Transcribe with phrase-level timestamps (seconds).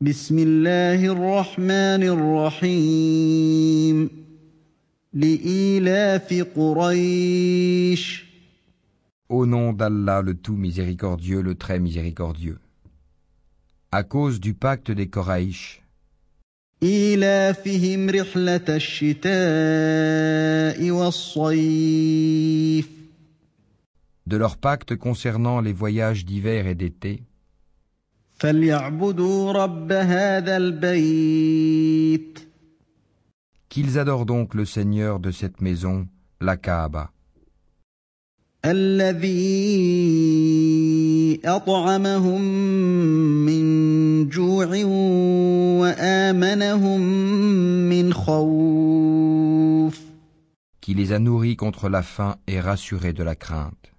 [0.00, 4.10] بسم الله الرحمن الرحيم
[5.14, 8.26] لإيلاف قريش
[9.30, 12.58] Au nom d'Allah le tout miséricordieux, le très miséricordieux.
[13.90, 15.80] À cause du pacte des Koraïch,
[16.82, 19.30] إيلافهم رحلة الشتاء
[20.90, 22.88] والصيف
[24.26, 27.22] de leur pacte concernant les voyages d'hiver et d'été,
[33.68, 36.06] Qu'ils adorent donc le Seigneur de cette maison,
[36.40, 37.10] la Kaaba.
[50.80, 53.95] Qui les a nourris contre la faim et rassurés de la crainte.